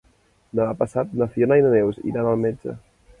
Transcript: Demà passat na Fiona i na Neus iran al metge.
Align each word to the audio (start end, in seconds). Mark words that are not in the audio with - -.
Demà 0.59 0.69
passat 0.79 1.13
na 1.21 1.27
Fiona 1.35 1.57
i 1.61 1.65
na 1.67 1.73
Neus 1.75 1.99
iran 2.13 2.31
al 2.31 2.41
metge. 2.47 2.75